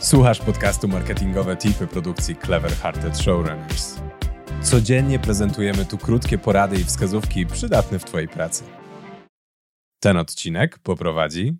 [0.00, 3.94] Słuchasz podcastu Marketingowe Tipy produkcji Clever Hearted Showrunners.
[4.62, 8.64] Codziennie prezentujemy tu krótkie porady i wskazówki przydatne w Twojej pracy.
[10.00, 11.56] Ten odcinek poprowadzi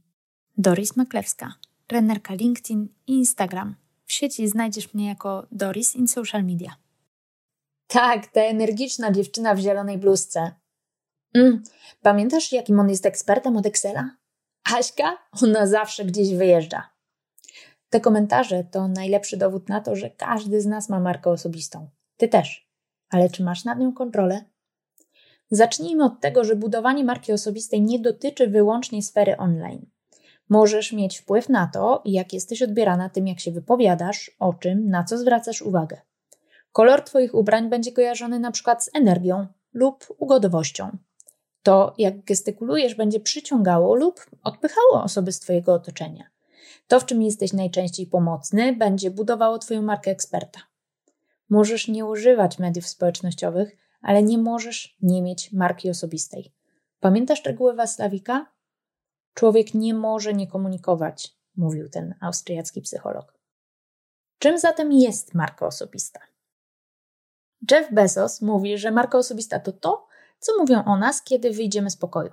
[0.58, 1.54] Doris Maklewska,
[1.86, 3.74] trenerka LinkedIn i Instagram.
[4.06, 6.76] W sieci znajdziesz mnie jako Doris in social media.
[7.86, 10.50] Tak, ta energiczna dziewczyna w zielonej bluzce.
[11.34, 11.62] Mm,
[12.02, 14.10] pamiętasz, jakim on jest ekspertem od Excela?
[14.74, 15.18] Aśka?
[15.42, 16.95] Ona zawsze gdzieś wyjeżdża.
[17.96, 21.88] Te komentarze to najlepszy dowód na to, że każdy z nas ma markę osobistą.
[22.16, 22.68] Ty też.
[23.10, 24.44] Ale czy masz nad nią kontrolę?
[25.50, 29.86] Zacznijmy od tego, że budowanie marki osobistej nie dotyczy wyłącznie sfery online.
[30.48, 35.04] Możesz mieć wpływ na to, jak jesteś odbierana tym, jak się wypowiadasz, o czym, na
[35.04, 36.00] co zwracasz uwagę.
[36.72, 40.90] Kolor Twoich ubrań będzie kojarzony na przykład z energią lub ugodowością.
[41.62, 46.35] To, jak gestykulujesz, będzie przyciągało lub odpychało osoby z Twojego otoczenia.
[46.86, 50.60] To, w czym jesteś najczęściej pomocny, będzie budowało Twoją markę eksperta.
[51.50, 56.54] Możesz nie używać mediów społecznościowych, ale nie możesz nie mieć marki osobistej.
[57.00, 58.52] Pamiętasz regułę Waslawika?
[59.34, 63.38] Człowiek nie może nie komunikować, mówił ten austriacki psycholog.
[64.38, 66.20] Czym zatem jest marka osobista?
[67.70, 70.06] Jeff Bezos mówi, że marka osobista to to,
[70.38, 72.32] co mówią o nas, kiedy wyjdziemy z pokoju.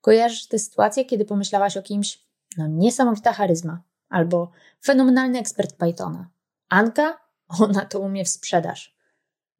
[0.00, 4.50] Kojarzysz tę sytuację, kiedy pomyślałaś o kimś, no niesamowita charyzma, albo
[4.84, 6.30] fenomenalny ekspert Pythona.
[6.68, 7.18] Anka?
[7.60, 8.96] Ona to umie w sprzedaż.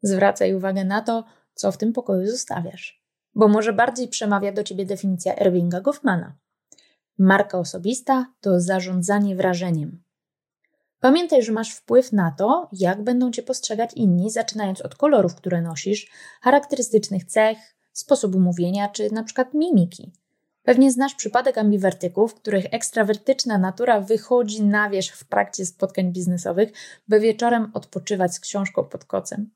[0.02, 4.86] Zwracaj uwagę na to, co w tym pokoju zostawiasz, bo może bardziej przemawia do ciebie
[4.86, 6.36] definicja Ervinga Goffmana.
[7.18, 10.02] Marka osobista to zarządzanie wrażeniem.
[11.00, 15.62] Pamiętaj, że masz wpływ na to, jak będą cię postrzegać inni, zaczynając od kolorów, które
[15.62, 17.58] nosisz, charakterystycznych cech,
[17.92, 20.12] sposobu mówienia czy na przykład mimiki.
[20.68, 26.72] Pewnie znasz przypadek ambiwertyków, których ekstrawertyczna natura wychodzi na wierzch w trakcie spotkań biznesowych,
[27.08, 29.50] by wieczorem odpoczywać z książką pod kocem.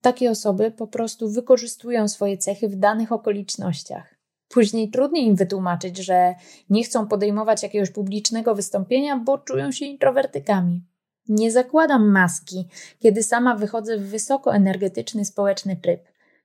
[0.00, 4.14] Takie osoby po prostu wykorzystują swoje cechy w danych okolicznościach.
[4.48, 6.34] Później trudniej im wytłumaczyć, że
[6.70, 10.84] nie chcą podejmować jakiegoś publicznego wystąpienia, bo czują się introwertykami.
[11.28, 16.00] Nie zakładam maski, kiedy sama wychodzę w wysokoenergetyczny społeczny tryb.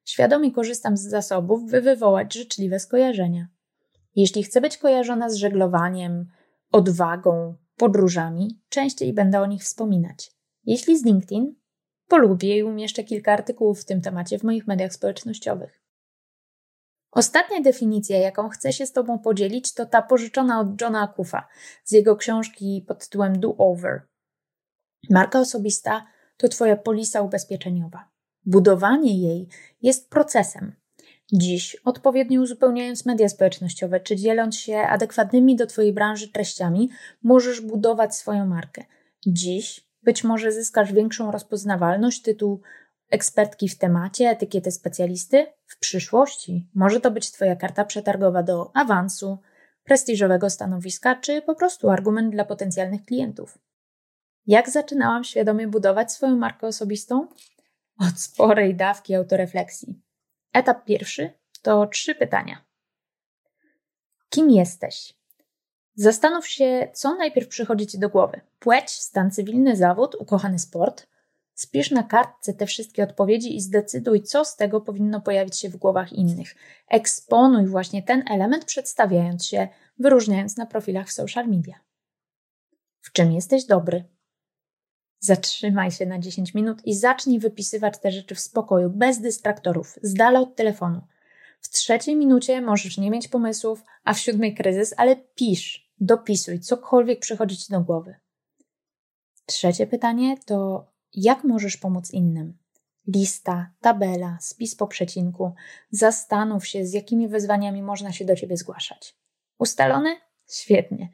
[0.06, 3.55] Świadomie korzystam z zasobów, by wywołać życzliwe skojarzenia.
[4.16, 6.32] Jeśli chcę być kojarzona z żeglowaniem,
[6.72, 10.32] odwagą, podróżami, częściej będę o nich wspominać.
[10.66, 11.56] Jeśli z LinkedIn,
[12.08, 15.82] polubię i umieszczę kilka artykułów w tym temacie w moich mediach społecznościowych.
[17.12, 21.48] Ostatnia definicja, jaką chcę się z Tobą podzielić, to ta pożyczona od Johna Akufa
[21.84, 24.02] z jego książki pod tytułem Do Over.
[25.10, 26.06] Marka osobista
[26.38, 28.10] to Twoja polisa ubezpieczeniowa.
[28.46, 29.48] Budowanie jej
[29.82, 30.76] jest procesem,
[31.34, 36.90] Dziś, odpowiednio uzupełniając media społecznościowe czy dzieląc się adekwatnymi do Twojej branży treściami,
[37.24, 38.86] możesz budować swoją markę.
[39.28, 42.62] Dziś być może zyskasz większą rozpoznawalność, tytuł
[43.10, 45.46] ekspertki w temacie, etykietę specjalisty.
[45.66, 49.38] W przyszłości może to być Twoja karta przetargowa do awansu,
[49.84, 53.58] prestiżowego stanowiska, czy po prostu argument dla potencjalnych klientów.
[54.48, 57.28] Jak zaczynałam świadomie budować swoją markę osobistą?
[58.00, 60.05] Od sporej dawki autorefleksji.
[60.56, 62.66] Etap pierwszy to trzy pytania.
[64.30, 65.14] Kim jesteś?
[65.96, 68.42] Zastanów się, co najpierw przychodzi ci do głowy.
[68.60, 71.08] Płeć, stan cywilny, zawód, ukochany sport.
[71.54, 75.78] Spisz na kartce te wszystkie odpowiedzi i zdecyduj, co z tego powinno pojawić się w
[75.78, 76.56] głowach innych.
[76.88, 79.68] Eksponuj właśnie ten element, przedstawiając się,
[80.00, 81.80] wyróżniając na profilach w social media.
[83.02, 84.04] W czym jesteś dobry?
[85.26, 90.14] Zatrzymaj się na 10 minut i zacznij wypisywać te rzeczy w spokoju, bez dystraktorów, z
[90.14, 91.02] dala od telefonu.
[91.62, 97.20] W trzeciej minucie możesz nie mieć pomysłów, a w siódmej kryzys, ale pisz, dopisuj, cokolwiek
[97.20, 98.16] przychodzi ci do głowy.
[99.46, 102.58] Trzecie pytanie to jak możesz pomóc innym?
[103.08, 105.54] Lista, tabela, spis po przecinku.
[105.92, 109.16] Zastanów się, z jakimi wyzwaniami można się do ciebie zgłaszać.
[109.60, 110.16] Ustalone?
[110.50, 111.10] Świetnie.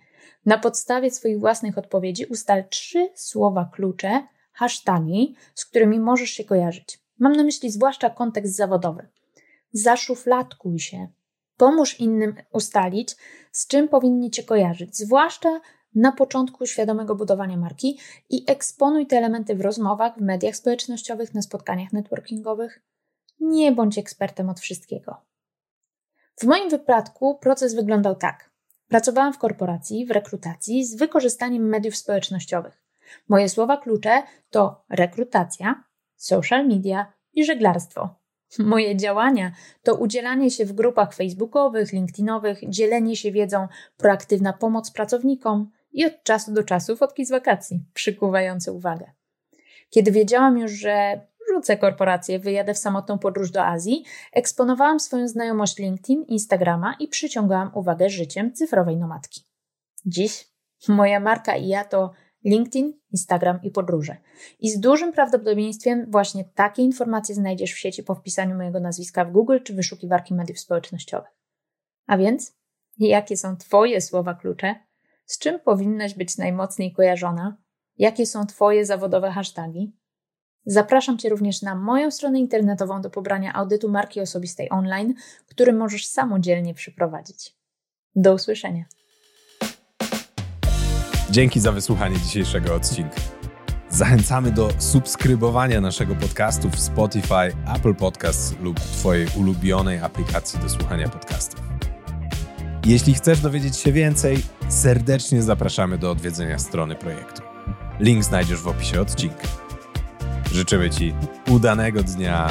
[0.46, 7.00] Na podstawie swoich własnych odpowiedzi ustal trzy słowa klucze, hasztagi, z którymi możesz się kojarzyć.
[7.20, 9.08] Mam na myśli zwłaszcza kontekst zawodowy.
[9.74, 11.08] Zaszufladkuj się.
[11.58, 13.16] Pomóż innym ustalić,
[13.52, 15.62] z czym powinni cię kojarzyć, zwłaszcza
[15.96, 18.00] na początku świadomego budowania marki
[18.30, 22.82] i eksponuj te elementy w rozmowach, w mediach społecznościowych, na spotkaniach networkingowych.
[23.40, 25.22] Nie bądź ekspertem od wszystkiego.
[26.36, 28.51] W moim wypadku proces wyglądał tak.
[28.92, 32.84] Pracowałam w korporacji, w rekrutacji z wykorzystaniem mediów społecznościowych.
[33.30, 35.84] Moje słowa klucze to rekrutacja,
[36.16, 38.16] social media i żeglarstwo.
[38.60, 39.52] Moje działania
[39.84, 43.68] to udzielanie się w grupach facebookowych, linkedinowych, dzielenie się wiedzą,
[43.98, 49.12] proaktywna pomoc pracownikom i od czasu do czasu fotki z wakacji, przykuwające uwagę.
[49.90, 51.22] Kiedy wiedziałam już, że
[51.54, 54.04] rzucę korporację, wyjadę w samotną podróż do Azji,
[54.34, 59.42] eksponowałam swoją znajomość LinkedIn, Instagrama i przyciągałam uwagę życiem cyfrowej nomadki.
[60.06, 60.48] Dziś
[60.88, 62.12] moja marka i ja to
[62.46, 64.18] LinkedIn, Instagram i podróże.
[64.60, 69.32] I z dużym prawdopodobieństwem właśnie takie informacje znajdziesz w sieci po wpisaniu mojego nazwiska w
[69.32, 71.32] Google czy wyszukiwarki mediów społecznościowych.
[72.08, 72.58] A więc,
[72.98, 74.76] jakie są Twoje słowa klucze?
[75.26, 77.58] Z czym powinnaś być najmocniej kojarzona?
[77.98, 80.01] Jakie są Twoje zawodowe hasztagi?
[80.66, 85.14] Zapraszam Cię również na moją stronę internetową do pobrania audytu marki osobistej online,
[85.48, 87.56] który możesz samodzielnie przeprowadzić.
[88.16, 88.86] Do usłyszenia.
[91.30, 93.16] Dzięki za wysłuchanie dzisiejszego odcinka.
[93.90, 101.10] Zachęcamy do subskrybowania naszego podcastu w Spotify, Apple Podcasts lub Twojej ulubionej aplikacji do słuchania
[101.10, 101.62] podcastów.
[102.86, 104.38] Jeśli chcesz dowiedzieć się więcej,
[104.70, 107.42] serdecznie zapraszamy do odwiedzenia strony projektu.
[108.00, 109.61] Link znajdziesz w opisie odcinka.
[110.54, 111.14] Życzymy Ci
[111.50, 112.48] udanego dnia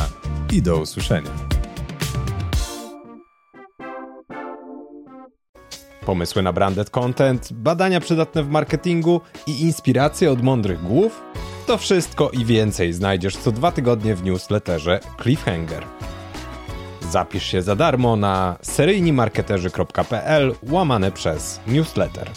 [0.52, 1.31] i do usłyszenia.
[6.06, 11.23] Pomysły na branded content, badania przydatne w marketingu i inspiracje od mądrych głów?
[11.67, 15.85] To wszystko i więcej znajdziesz co dwa tygodnie w newsletterze Cliffhanger.
[17.11, 22.31] Zapisz się za darmo na seryjnimarketerzy.pl łamane przez newsletter.